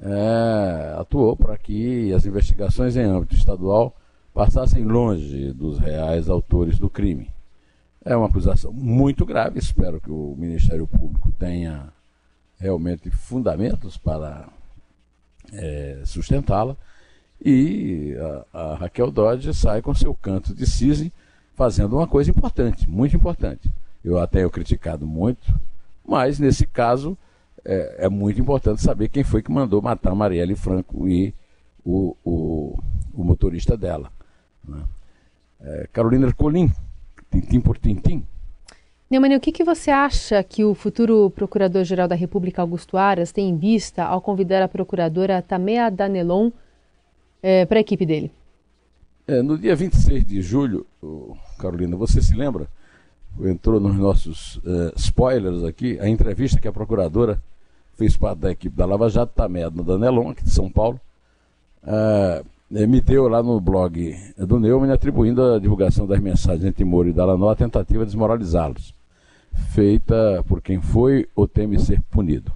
é, 0.00 0.94
atuou 0.98 1.36
para 1.36 1.56
que 1.58 2.12
as 2.12 2.26
investigações 2.26 2.96
em 2.96 3.04
âmbito 3.04 3.34
estadual 3.34 3.94
passassem 4.36 4.84
longe 4.84 5.50
dos 5.54 5.78
reais 5.78 6.28
autores 6.28 6.78
do 6.78 6.90
crime. 6.90 7.30
É 8.04 8.14
uma 8.14 8.26
acusação 8.26 8.70
muito 8.70 9.24
grave, 9.24 9.58
espero 9.58 9.98
que 9.98 10.10
o 10.10 10.36
Ministério 10.36 10.86
Público 10.86 11.32
tenha 11.32 11.88
realmente 12.58 13.10
fundamentos 13.10 13.96
para 13.96 14.46
é, 15.54 16.02
sustentá-la. 16.04 16.76
E 17.42 18.14
a, 18.52 18.60
a, 18.60 18.74
Raquel 18.74 19.10
Dodge 19.10 19.54
sai 19.54 19.80
com 19.80 19.94
seu 19.94 20.14
canto 20.14 20.54
de 20.54 20.66
cisne 20.66 21.10
fazendo 21.54 21.96
uma 21.96 22.06
coisa 22.06 22.30
importante, 22.30 22.88
muito 22.90 23.16
importante. 23.16 23.70
Eu 24.04 24.18
até 24.18 24.40
tenho 24.40 24.50
criticado 24.50 25.06
muito, 25.06 25.50
mas 26.06 26.38
nesse 26.38 26.66
caso 26.66 27.16
é, 27.64 28.04
é 28.04 28.08
muito 28.10 28.38
importante 28.38 28.82
saber 28.82 29.08
quem 29.08 29.24
foi 29.24 29.42
que 29.42 29.50
mandou 29.50 29.80
matar 29.80 30.14
Marielle 30.14 30.54
Franco 30.54 31.08
e 31.08 31.34
o, 31.82 32.14
o, 32.22 32.78
o 33.14 33.24
motorista 33.24 33.78
dela. 33.78 34.14
Né? 34.66 34.82
É, 35.60 35.88
Carolina 35.92 36.26
Ercolim, 36.26 36.70
tintim 37.30 37.60
por 37.60 37.78
tintim. 37.78 38.24
Neumann, 39.08 39.36
o 39.36 39.40
que, 39.40 39.52
que 39.52 39.62
você 39.62 39.90
acha 39.90 40.42
que 40.42 40.64
o 40.64 40.74
futuro 40.74 41.30
Procurador-Geral 41.30 42.08
da 42.08 42.16
República, 42.16 42.60
Augusto 42.60 42.96
Aras, 42.96 43.30
tem 43.30 43.48
em 43.48 43.56
vista 43.56 44.04
ao 44.04 44.20
convidar 44.20 44.62
a 44.64 44.68
procuradora 44.68 45.40
Tamea 45.40 45.88
Danelon 45.90 46.50
é, 47.40 47.64
para 47.64 47.78
a 47.78 47.80
equipe 47.80 48.04
dele? 48.04 48.32
É, 49.28 49.42
no 49.42 49.56
dia 49.56 49.76
26 49.76 50.24
de 50.24 50.42
julho, 50.42 50.84
Carolina, 51.58 51.96
você 51.96 52.20
se 52.20 52.34
lembra? 52.34 52.66
Entrou 53.40 53.78
nos 53.78 53.96
nossos 53.96 54.56
uh, 54.56 54.92
spoilers 54.96 55.62
aqui, 55.62 56.00
a 56.00 56.08
entrevista 56.08 56.60
que 56.60 56.66
a 56.66 56.72
procuradora 56.72 57.40
fez 57.94 58.16
parte 58.16 58.38
da 58.38 58.50
equipe 58.50 58.74
da 58.74 58.86
Lava 58.86 59.08
Jato, 59.08 59.32
Tamea 59.34 59.70
Danelon, 59.70 60.30
aqui 60.30 60.42
de 60.42 60.50
São 60.50 60.70
Paulo. 60.70 61.00
Uh, 61.82 62.44
me 62.70 63.00
deu 63.00 63.28
lá 63.28 63.42
no 63.42 63.60
blog 63.60 64.16
do 64.36 64.58
Neumann 64.58 64.92
atribuindo 64.92 65.54
a 65.54 65.58
divulgação 65.58 66.06
das 66.06 66.18
mensagens 66.18 66.64
entre 66.64 66.84
Moro 66.84 67.08
e 67.08 67.12
Dallagnol 67.12 67.50
a 67.50 67.56
tentativa 67.56 68.04
de 68.04 68.06
desmoralizá-los, 68.06 68.92
feita 69.70 70.44
por 70.48 70.60
quem 70.60 70.80
foi 70.80 71.28
ou 71.34 71.46
teme 71.46 71.78
ser 71.78 72.00
punido. 72.10 72.52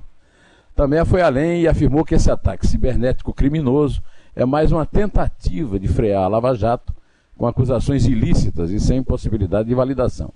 Também 0.75 1.05
foi 1.05 1.23
além 1.23 1.63
e 1.63 1.69
afirmou 1.69 2.05
que 2.05 2.15
esse 2.15 2.31
ataque 2.31 2.67
cibernético 2.67 3.33
criminoso 3.33 4.03
é 4.35 4.45
mais 4.45 4.73
uma 4.73 4.85
tentativa 4.85 5.79
de 5.79 5.87
frear 5.87 6.25
a 6.25 6.29
Lava 6.29 6.55
Jato 6.55 6.93
com 7.37 7.47
acusações 7.47 8.07
ilícitas 8.07 8.71
e 8.71 8.81
sem 8.81 9.03
possibilidade 9.03 9.69
de 9.69 9.75
validação. 9.75 10.33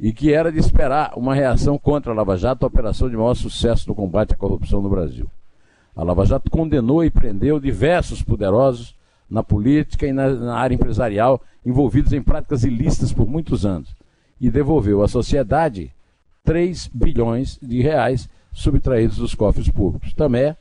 E 0.00 0.12
que 0.12 0.32
era 0.32 0.50
de 0.50 0.58
esperar 0.58 1.12
uma 1.16 1.34
reação 1.34 1.78
contra 1.78 2.12
a 2.12 2.14
Lava 2.14 2.36
Jato, 2.36 2.64
a 2.64 2.68
operação 2.68 3.08
de 3.08 3.16
maior 3.16 3.34
sucesso 3.34 3.88
no 3.88 3.94
combate 3.94 4.32
à 4.32 4.36
corrupção 4.36 4.80
no 4.80 4.88
Brasil. 4.88 5.28
A 5.94 6.02
Lava 6.02 6.24
Jato 6.24 6.50
condenou 6.50 7.04
e 7.04 7.10
prendeu 7.10 7.60
diversos 7.60 8.22
poderosos 8.22 8.94
na 9.32 9.42
política 9.42 10.06
e 10.06 10.12
na, 10.12 10.28
na 10.28 10.54
área 10.54 10.74
empresarial 10.74 11.40
envolvidos 11.64 12.12
em 12.12 12.22
práticas 12.22 12.64
ilícitas 12.64 13.14
por 13.14 13.26
muitos 13.26 13.64
anos 13.64 13.96
e 14.38 14.50
devolveu 14.50 15.02
à 15.02 15.08
sociedade 15.08 15.90
3 16.44 16.90
bilhões 16.92 17.58
de 17.62 17.80
reais 17.80 18.28
subtraídos 18.52 19.16
dos 19.16 19.34
cofres 19.34 19.70
públicos. 19.70 20.12
Também, 20.12 20.54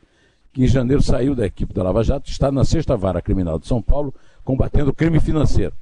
que 0.54 0.64
em 0.64 0.68
janeiro 0.68 1.02
saiu 1.02 1.36
da 1.36 1.46
equipe 1.46 1.74
da 1.74 1.84
Lava 1.84 2.02
Jato, 2.02 2.30
está 2.30 2.50
na 2.50 2.64
sexta 2.64 2.96
vara 2.96 3.22
criminal 3.22 3.60
de 3.60 3.68
São 3.68 3.82
Paulo 3.82 4.14
combatendo 4.42 4.92
o 4.92 4.96
crime 4.96 5.20
financeiro 5.20 5.74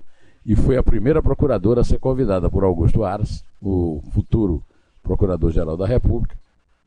e 0.44 0.56
foi 0.56 0.76
a 0.76 0.84
primeira 0.84 1.22
procuradora 1.22 1.82
a 1.82 1.84
ser 1.84 2.00
convidada 2.00 2.50
por 2.50 2.64
Augusto 2.64 3.04
Aras, 3.04 3.46
o 3.62 4.02
futuro 4.12 4.64
procurador-geral 5.04 5.78
da 5.78 5.86
República, 5.86 6.36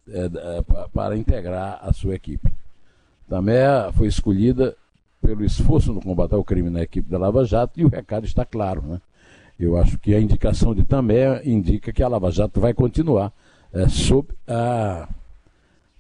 é, 0.09 0.25
é, 0.25 0.65
para 0.93 1.17
integrar 1.17 1.79
a 1.81 1.93
sua 1.93 2.17
equipe. 2.17 2.51
Também 3.29 3.55
foi 3.97 4.09
escolhida 4.09 4.75
pelo 5.23 5.45
esforço 5.45 5.93
no 5.93 6.01
combate 6.01 6.35
ao 6.35 6.45
crime 6.45 6.69
na 6.69 6.83
equipe 6.83 7.09
da 7.09 7.17
Lava 7.17 7.45
Jato 7.45 7.81
e 7.81 7.85
o 7.85 7.89
recado 7.89 8.27
está 8.27 8.45
claro. 8.45 8.83
Né? 8.83 9.01
Eu 9.59 9.77
acho 9.77 9.97
que 9.99 10.15
a 10.15 10.21
indicação 10.21 10.75
de 10.75 10.83
Tamé 10.83 11.41
indica 11.45 11.93
que 11.93 12.03
a 12.03 12.09
Lava 12.09 12.31
Jato 12.31 12.61
vai 12.61 12.75
continuar 12.75 13.33
é, 13.73 13.89
sob 13.89 14.29
a, 14.47 15.09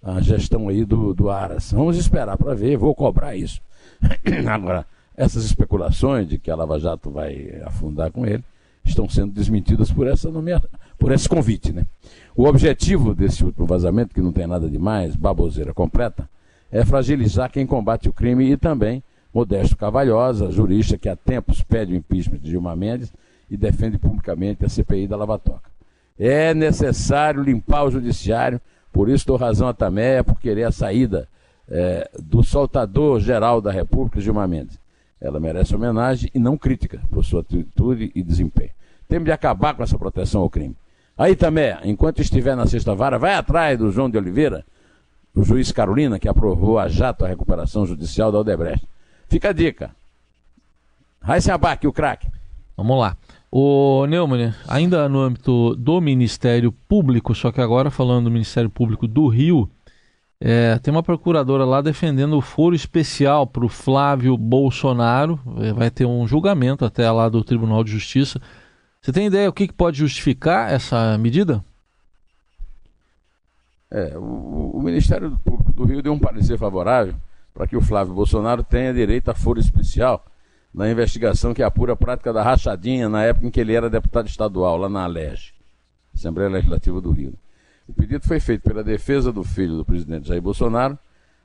a 0.02 0.20
gestão 0.20 0.68
aí 0.68 0.84
do, 0.84 1.14
do 1.14 1.30
Aras. 1.30 1.70
Vamos 1.70 1.96
esperar 1.96 2.36
para 2.36 2.54
ver, 2.54 2.76
vou 2.76 2.94
cobrar 2.94 3.36
isso. 3.36 3.60
Agora, 4.50 4.84
essas 5.16 5.44
especulações 5.44 6.28
de 6.28 6.38
que 6.38 6.50
a 6.50 6.56
Lava 6.56 6.78
Jato 6.80 7.10
vai 7.10 7.62
afundar 7.64 8.10
com 8.10 8.26
ele 8.26 8.42
estão 8.84 9.08
sendo 9.08 9.32
desmentidas 9.32 9.92
por, 9.92 10.08
essa 10.08 10.28
nomea... 10.28 10.60
por 10.98 11.12
esse 11.12 11.28
convite. 11.28 11.72
Né? 11.72 11.86
O 12.34 12.46
objetivo 12.46 13.14
desse 13.14 13.44
último 13.44 13.66
vazamento, 13.66 14.12
que 14.12 14.20
não 14.20 14.32
tem 14.32 14.46
nada 14.46 14.68
de 14.68 14.78
mais, 14.78 15.14
baboseira 15.14 15.72
completa, 15.72 16.28
é 16.70 16.84
fragilizar 16.84 17.52
quem 17.52 17.64
combate 17.64 18.08
o 18.08 18.12
crime 18.12 18.50
e 18.50 18.56
também 18.56 19.02
Modesto 19.32 19.76
Cavalhosa, 19.76 20.50
jurista 20.50 20.98
que 20.98 21.08
há 21.08 21.16
tempos 21.16 21.62
pede 21.62 21.92
o 21.92 21.96
impeachment 21.96 22.38
de 22.38 22.50
Dilma 22.50 22.76
Mendes 22.76 23.12
e 23.50 23.56
defende 23.56 23.98
publicamente 23.98 24.64
a 24.64 24.68
CPI 24.68 25.06
da 25.06 25.16
Lava 25.16 25.38
Toca. 25.38 25.70
É 26.18 26.52
necessário 26.52 27.42
limpar 27.42 27.84
o 27.84 27.90
judiciário, 27.90 28.60
por 28.92 29.08
isso 29.08 29.26
dou 29.26 29.36
razão 29.36 29.68
a 29.68 29.74
Taméia 29.74 30.22
por 30.22 30.38
querer 30.38 30.64
a 30.64 30.72
saída 30.72 31.28
é, 31.68 32.10
do 32.22 32.42
soltador 32.42 33.20
geral 33.20 33.60
da 33.60 33.70
República, 33.72 34.20
Gilmar 34.20 34.46
Mendes. 34.46 34.78
Ela 35.20 35.40
merece 35.40 35.74
homenagem 35.74 36.30
e 36.34 36.38
não 36.38 36.58
crítica 36.58 37.00
por 37.10 37.24
sua 37.24 37.40
atitude 37.40 38.10
e 38.14 38.22
desempenho. 38.22 38.70
Temos 39.08 39.24
de 39.24 39.32
acabar 39.32 39.74
com 39.74 39.82
essa 39.82 39.98
proteção 39.98 40.42
ao 40.42 40.50
crime. 40.50 40.76
Aí 41.16 41.36
também, 41.36 41.74
enquanto 41.84 42.20
estiver 42.20 42.56
na 42.56 42.66
sexta 42.66 42.94
vara, 42.94 43.18
vai 43.18 43.34
atrás 43.34 43.78
do 43.78 43.90
João 43.90 44.10
de 44.10 44.18
Oliveira, 44.18 44.64
o 45.34 45.42
juiz 45.42 45.70
Carolina, 45.70 46.18
que 46.18 46.28
aprovou 46.28 46.78
a 46.78 46.88
jato 46.88 47.24
a 47.24 47.28
recuperação 47.28 47.86
judicial 47.86 48.32
da 48.32 48.38
Odebrecht. 48.38 48.86
Fica 49.32 49.48
a 49.48 49.52
dica. 49.54 49.96
Raíssa 51.22 51.54
Abac, 51.54 51.86
o 51.86 51.92
craque. 51.92 52.28
Vamos 52.76 53.00
lá. 53.00 53.16
O 53.50 54.04
Neumann, 54.04 54.52
ainda 54.68 55.08
no 55.08 55.20
âmbito 55.20 55.74
do 55.74 56.02
Ministério 56.02 56.70
Público, 56.70 57.34
só 57.34 57.50
que 57.50 57.58
agora 57.58 57.90
falando 57.90 58.24
do 58.24 58.30
Ministério 58.30 58.68
Público 58.68 59.08
do 59.08 59.28
Rio, 59.28 59.70
é, 60.38 60.78
tem 60.80 60.92
uma 60.92 61.02
procuradora 61.02 61.64
lá 61.64 61.80
defendendo 61.80 62.36
o 62.36 62.42
foro 62.42 62.74
especial 62.74 63.46
para 63.46 63.64
o 63.64 63.70
Flávio 63.70 64.36
Bolsonaro. 64.36 65.40
É, 65.60 65.72
vai 65.72 65.90
ter 65.90 66.04
um 66.04 66.28
julgamento 66.28 66.84
até 66.84 67.10
lá 67.10 67.26
do 67.30 67.42
Tribunal 67.42 67.82
de 67.82 67.90
Justiça. 67.90 68.38
Você 69.00 69.14
tem 69.14 69.28
ideia 69.28 69.48
o 69.48 69.52
que, 69.54 69.66
que 69.66 69.72
pode 69.72 69.96
justificar 69.96 70.70
essa 70.70 71.16
medida? 71.16 71.64
É, 73.90 74.12
o, 74.14 74.72
o, 74.74 74.82
Ministério 74.82 75.40
Público 75.42 75.72
do 75.72 75.84
Rio 75.86 76.02
deu 76.02 76.12
um 76.12 76.18
parecer 76.18 76.58
favorável 76.58 77.14
para 77.54 77.66
que 77.66 77.76
o 77.76 77.80
Flávio 77.80 78.14
Bolsonaro 78.14 78.62
tenha 78.62 78.92
direito 78.92 79.30
a 79.30 79.34
foro 79.34 79.60
especial 79.60 80.24
na 80.72 80.90
investigação 80.90 81.52
que 81.52 81.62
apura 81.62 81.92
a 81.92 81.96
prática 81.96 82.32
da 82.32 82.42
rachadinha 82.42 83.08
na 83.08 83.22
época 83.24 83.46
em 83.46 83.50
que 83.50 83.60
ele 83.60 83.74
era 83.74 83.90
deputado 83.90 84.26
estadual, 84.26 84.76
lá 84.76 84.88
na 84.88 85.04
Alege, 85.04 85.52
Assembleia 86.14 86.48
Legislativa 86.48 87.00
do 87.00 87.10
Rio. 87.10 87.34
O 87.86 87.92
pedido 87.92 88.26
foi 88.26 88.40
feito 88.40 88.62
pela 88.62 88.82
defesa 88.82 89.30
do 89.30 89.44
filho 89.44 89.76
do 89.76 89.84
presidente 89.84 90.28
Jair 90.28 90.40
Bolsonaro, 90.40 90.98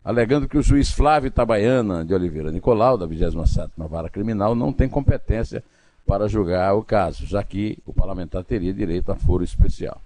alegando 0.03 0.47
que 0.47 0.57
o 0.57 0.61
juiz 0.61 0.91
Flávio 0.91 1.27
Itabaiana 1.27 2.05
de 2.05 2.13
Oliveira 2.13 2.51
Nicolau, 2.51 2.97
da 2.97 3.05
27ª 3.05 3.69
Vara 3.89 4.09
Criminal, 4.09 4.55
não 4.55 4.71
tem 4.71 4.87
competência 4.87 5.61
para 6.05 6.29
julgar 6.29 6.73
o 6.75 6.83
caso, 6.83 7.25
já 7.25 7.43
que 7.43 7.77
o 7.85 7.93
parlamentar 7.93 8.45
teria 8.45 8.73
direito 8.73 9.11
a 9.11 9.15
foro 9.15 9.43
especial. 9.43 10.01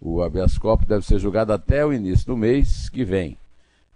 O 0.00 0.22
habeas 0.22 0.56
corpus 0.56 0.86
deve 0.86 1.04
ser 1.04 1.18
julgado 1.18 1.52
até 1.52 1.84
o 1.84 1.92
início 1.92 2.26
do 2.26 2.36
mês 2.36 2.88
que 2.88 3.04
vem, 3.04 3.36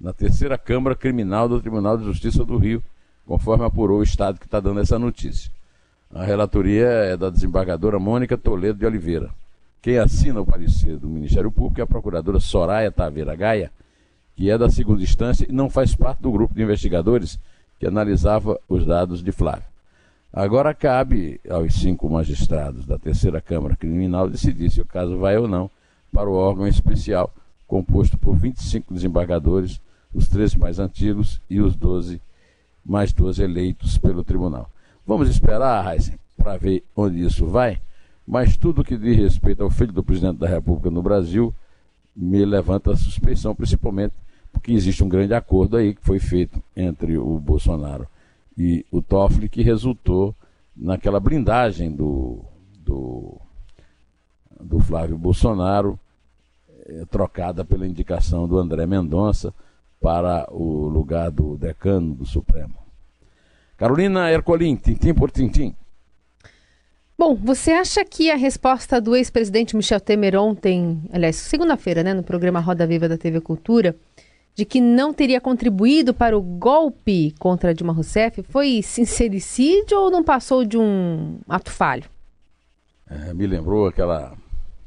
na 0.00 0.12
terceira 0.12 0.58
Câmara 0.58 0.94
Criminal 0.94 1.48
do 1.48 1.60
Tribunal 1.60 1.96
de 1.96 2.04
Justiça 2.04 2.44
do 2.44 2.56
Rio, 2.56 2.82
conforme 3.26 3.64
apurou 3.64 4.00
o 4.00 4.02
Estado 4.02 4.38
que 4.38 4.46
está 4.46 4.60
dando 4.60 4.80
essa 4.80 4.98
notícia. 4.98 5.50
A 6.14 6.24
relatoria 6.24 6.86
é 6.86 7.16
da 7.16 7.30
desembargadora 7.30 7.98
Mônica 7.98 8.38
Toledo 8.38 8.78
de 8.78 8.86
Oliveira. 8.86 9.30
Quem 9.82 9.98
assina 9.98 10.40
o 10.40 10.46
parecer 10.46 10.96
do 10.96 11.08
Ministério 11.08 11.50
Público 11.50 11.80
é 11.80 11.84
a 11.84 11.86
procuradora 11.86 12.40
Soraya 12.40 12.90
Taveira 12.90 13.34
Gaia, 13.34 13.70
que 14.34 14.50
é 14.50 14.58
da 14.58 14.68
segunda 14.68 15.02
instância 15.02 15.46
e 15.48 15.52
não 15.52 15.70
faz 15.70 15.94
parte 15.94 16.22
do 16.22 16.30
grupo 16.30 16.54
de 16.54 16.62
investigadores 16.62 17.38
que 17.78 17.86
analisava 17.86 18.58
os 18.68 18.84
dados 18.84 19.22
de 19.22 19.32
Flávio. 19.32 19.64
Agora 20.32 20.74
cabe 20.74 21.40
aos 21.48 21.74
cinco 21.74 22.10
magistrados 22.10 22.84
da 22.84 22.98
terceira 22.98 23.40
Câmara 23.40 23.76
Criminal 23.76 24.28
decidir 24.28 24.70
se 24.70 24.80
o 24.80 24.84
caso 24.84 25.18
vai 25.18 25.38
ou 25.38 25.48
não 25.48 25.70
para 26.12 26.28
o 26.28 26.34
órgão 26.34 26.66
especial, 26.66 27.32
composto 27.66 28.16
por 28.18 28.37
25 28.37 28.94
desembargadores, 28.94 29.80
os 30.14 30.28
13 30.28 30.58
mais 30.58 30.78
antigos 30.78 31.40
e 31.49 31.61
os 31.61 31.75
12 31.76 32.20
mais 32.85 33.12
12 33.12 33.42
eleitos 33.42 33.99
pelo 33.99 34.23
tribunal. 34.23 34.70
Vamos 35.04 35.28
esperar, 35.28 35.92
Heisen, 35.92 36.16
para 36.37 36.56
ver 36.56 36.85
onde 36.94 37.20
isso 37.20 37.46
vai, 37.46 37.80
mas 38.26 38.56
tudo 38.56 38.84
que 38.84 38.97
diz 38.97 39.17
respeito 39.17 39.62
ao 39.62 39.71
filho 39.71 39.93
do 39.93 40.04
presidente 40.04 40.38
da 40.38 40.47
República 40.47 40.90
no 40.90 41.02
Brasil 41.02 41.52
me 42.14 42.45
levanta 42.45 42.93
a 42.93 42.97
suspeição, 42.97 43.54
principalmente 43.54 44.14
porque 44.52 44.73
existe 44.73 45.04
um 45.04 45.08
grande 45.08 45.34
acordo 45.34 45.76
aí 45.76 45.95
que 45.95 46.02
foi 46.02 46.19
feito 46.19 46.62
entre 46.75 47.19
o 47.19 47.38
Bolsonaro 47.38 48.06
e 48.56 48.86
o 48.90 49.02
Toffoli, 49.02 49.49
que 49.49 49.62
resultou 49.62 50.34
naquela 50.75 51.21
blindagem 51.21 51.90
do, 51.90 52.40
do, 52.78 53.38
do 54.58 54.80
Flávio 54.80 55.19
Bolsonaro, 55.19 55.99
trocada 57.10 57.64
pela 57.64 57.86
indicação 57.86 58.46
do 58.46 58.58
André 58.58 58.86
Mendonça 58.86 59.52
para 60.00 60.46
o 60.52 60.88
lugar 60.88 61.30
do 61.30 61.56
decano 61.56 62.14
do 62.14 62.26
Supremo. 62.26 62.75
Carolina 63.76 64.30
Ercolim, 64.30 64.76
tintim 64.76 65.12
por 65.12 65.30
tintim. 65.30 65.75
Bom, 67.18 67.34
você 67.34 67.72
acha 67.72 68.04
que 68.04 68.30
a 68.30 68.36
resposta 68.36 69.00
do 69.00 69.16
ex-presidente 69.16 69.75
Michel 69.75 70.00
Temer 70.00 70.36
ontem, 70.36 71.02
aliás, 71.10 71.36
segunda-feira, 71.36 72.02
né, 72.02 72.12
no 72.12 72.22
programa 72.22 72.60
Roda 72.60 72.86
Viva 72.86 73.08
da 73.08 73.16
TV 73.16 73.40
Cultura, 73.40 73.96
de 74.54 74.64
que 74.64 74.80
não 74.80 75.12
teria 75.12 75.40
contribuído 75.40 76.14
para 76.14 76.36
o 76.36 76.42
golpe 76.42 77.34
contra 77.38 77.75
Dilma 77.75 77.92
Rousseff, 77.92 78.42
foi 78.42 78.80
sincericídio 78.82 79.99
ou 79.99 80.10
não 80.10 80.22
passou 80.22 80.64
de 80.64 80.78
um 80.78 81.38
ato 81.49 81.70
falho? 81.70 82.04
É, 83.08 83.32
me 83.32 83.46
lembrou 83.46 83.86
aquela 83.86 84.34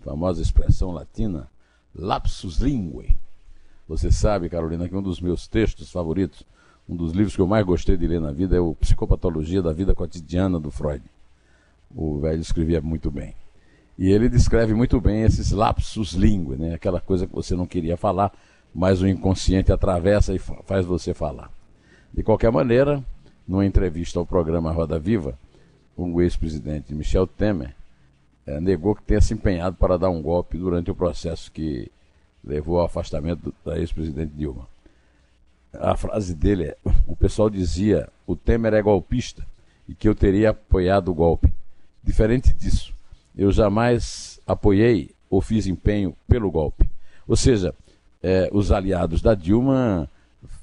famosa 0.04 0.42
expressão 0.42 0.92
latina, 0.92 1.48
lapsus 1.96 2.60
linguae, 2.60 3.16
você 3.90 4.12
sabe, 4.12 4.50
Carolina, 4.50 4.88
que 4.88 4.96
um 4.96 5.02
dos 5.02 5.20
meus 5.20 5.48
textos 5.48 5.92
favoritos, 5.92 6.44
um 6.88 6.96
dos 6.96 7.12
livros 7.12 7.36
que 7.36 7.42
eu 7.42 7.48
mais 7.48 7.66
gostei 7.66 7.98
de 7.98 8.06
ler 8.06 8.22
na 8.22 8.32
vida 8.32 8.56
é 8.56 8.60
o 8.60 8.76
Psicopatologia 8.76 9.64
da 9.64 9.74
Vida 9.74 9.96
Cotidiana 9.96 10.60
do 10.60 10.70
Freud. 10.70 11.04
O 11.96 12.20
velho 12.20 12.40
escrevia 12.40 12.82
muito 12.82 13.10
bem. 13.10 13.34
E 13.98 14.12
ele 14.12 14.30
descreve 14.30 14.76
muito 14.76 15.02
bem 15.02 15.24
esses 15.24 15.52
lapsus 15.52 16.14
língua, 16.14 16.56
né? 16.56 16.76
aquela 16.76 17.02
coisa 17.02 17.26
que 17.26 17.34
você 17.34 17.56
não 17.56 17.66
queria 17.66 17.98
falar, 17.98 18.32
mas 18.74 19.02
o 19.02 19.08
inconsciente 19.08 19.72
atravessa 19.72 20.36
e 20.36 20.40
faz 20.40 20.86
você 20.86 21.14
falar. 21.14 21.52
De 22.14 22.22
qualquer 22.22 22.52
maneira, 22.52 23.04
numa 23.48 23.66
entrevista 23.66 24.20
ao 24.20 24.26
programa 24.26 24.72
Roda 24.72 25.00
Viva, 25.00 25.38
o 25.98 26.22
ex-presidente 26.22 26.94
Michel 26.94 27.26
Temer 27.26 27.76
é, 28.46 28.60
negou 28.60 28.96
que 28.96 29.04
tenha 29.04 29.22
se 29.22 29.34
empenhado 29.34 29.76
para 29.76 29.98
dar 29.98 30.10
um 30.10 30.22
golpe 30.22 30.58
durante 30.58 30.90
o 30.90 30.96
processo 30.96 31.52
que 31.52 31.92
levou 32.44 32.80
ao 32.80 32.86
afastamento 32.86 33.54
da 33.66 33.78
ex-presidente 33.78 34.34
Dilma. 34.36 34.68
A 35.74 35.96
frase 35.96 36.34
dele 36.34 36.66
é: 36.66 36.78
o 37.08 37.16
pessoal 37.16 37.50
dizia, 37.50 38.10
o 38.26 38.36
Temer 38.36 38.74
é 38.74 38.82
golpista 38.82 39.46
e 39.88 39.94
que 39.94 40.08
eu 40.08 40.16
teria 40.16 40.52
apoiado 40.52 41.10
o 41.10 41.14
golpe. 41.14 41.52
Diferente 42.04 42.54
disso, 42.54 42.94
eu 43.36 43.52
jamais 43.52 44.40
apoiei 44.48 45.12
ou 45.30 45.42
fiz 45.42 45.68
empenho 45.68 46.16
pelo 46.28 46.50
golpe. 46.50 46.90
Ou 47.28 47.36
seja, 47.36 47.74
é, 48.24 48.50
os 48.52 48.72
aliados 48.72 49.22
da 49.22 49.36
Dilma 49.36 50.10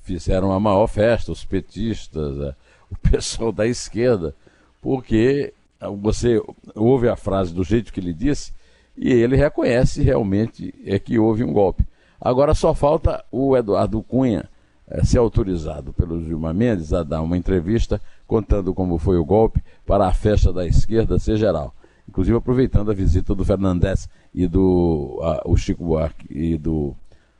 fizeram 0.02 0.52
a 0.52 0.58
maior 0.58 0.86
festa, 0.86 1.30
os 1.30 1.44
petistas, 1.44 2.38
é, 2.40 2.54
o 2.90 2.96
pessoal 3.10 3.52
da 3.52 3.66
esquerda, 3.66 4.34
porque 4.80 5.52
você 6.00 6.42
ouve 6.74 7.08
a 7.08 7.16
frase 7.16 7.52
do 7.52 7.62
jeito 7.62 7.92
que 7.92 8.00
ele 8.00 8.12
disse 8.12 8.52
e 8.96 9.12
ele 9.12 9.36
reconhece 9.36 10.02
realmente 10.02 10.74
é 10.84 10.98
que 10.98 11.18
houve 11.18 11.44
um 11.44 11.52
golpe. 11.52 11.86
Agora 12.20 12.54
só 12.54 12.72
falta 12.72 13.24
o 13.30 13.56
Eduardo 13.56 14.02
Cunha 14.02 14.48
é, 14.88 15.04
ser 15.04 15.18
autorizado 15.18 15.92
pelo 15.92 16.22
Gilmar 16.24 16.54
Mendes 16.54 16.92
a 16.92 17.02
dar 17.02 17.20
uma 17.20 17.36
entrevista 17.36 18.00
contando 18.26 18.72
como 18.72 18.98
foi 18.98 19.18
o 19.18 19.24
golpe 19.24 19.62
para 19.84 20.06
a 20.06 20.12
festa 20.12 20.52
da 20.52 20.66
esquerda 20.66 21.18
ser 21.18 21.36
geral. 21.36 21.74
Inclusive 22.08 22.36
aproveitando 22.36 22.90
a 22.90 22.94
visita 22.94 23.34
do 23.34 23.44
Fernandes 23.44 24.08
e 24.32 24.46
do 24.46 25.18
a, 25.22 25.42
o 25.44 25.56
Chico 25.56 25.84
Buarque 25.84 26.26
e 26.30 26.56
do 26.56 26.94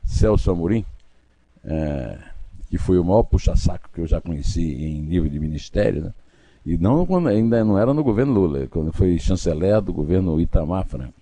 Celso 0.04 0.50
Amorim, 0.50 0.84
é, 1.64 2.18
que 2.68 2.76
foi 2.76 2.98
o 2.98 3.04
maior 3.04 3.22
puxa-saco 3.22 3.88
que 3.94 4.00
eu 4.00 4.06
já 4.06 4.20
conheci 4.20 4.62
em 4.62 5.00
nível 5.02 5.30
de 5.30 5.38
ministério, 5.38 6.02
né? 6.04 6.14
E 6.66 6.76
não 6.76 7.06
quando 7.06 7.28
ainda 7.28 7.64
não 7.64 7.78
era 7.78 7.94
no 7.94 8.02
governo 8.02 8.32
Lula, 8.32 8.66
quando 8.66 8.92
foi 8.92 9.16
chanceler 9.20 9.80
do 9.80 9.92
governo 9.92 10.40
Itamar 10.40 10.84
Franco. 10.84 11.14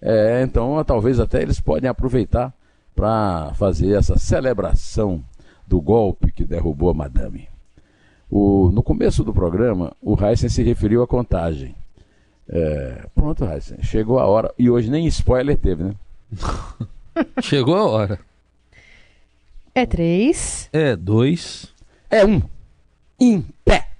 É, 0.00 0.42
então, 0.42 0.82
talvez 0.84 1.20
até 1.20 1.40
eles 1.40 1.60
podem 1.60 1.88
aproveitar 1.88 2.52
para 2.92 3.54
fazer 3.54 3.96
essa 3.96 4.18
celebração 4.18 5.22
do 5.68 5.80
golpe 5.80 6.32
que 6.32 6.44
derrubou 6.44 6.90
a 6.90 6.94
madame. 6.94 7.48
O, 8.28 8.72
no 8.72 8.82
começo 8.82 9.22
do 9.22 9.32
programa, 9.32 9.92
o 10.02 10.16
Heisen 10.20 10.48
se 10.48 10.64
referiu 10.64 11.00
à 11.00 11.06
contagem. 11.06 11.76
É, 12.48 13.06
pronto, 13.14 13.44
Heisen, 13.44 13.78
chegou 13.82 14.18
a 14.18 14.26
hora. 14.26 14.52
E 14.58 14.68
hoje 14.68 14.90
nem 14.90 15.06
spoiler 15.06 15.56
teve, 15.56 15.84
né? 15.84 15.94
chegou 17.40 17.76
a 17.76 17.86
hora. 17.86 18.18
É 19.72 19.86
três. 19.86 20.68
É 20.72 20.96
dois. 20.96 21.72
É 22.10 22.26
um. 22.26 22.42
Em 23.20 23.46
pé. 23.64 23.91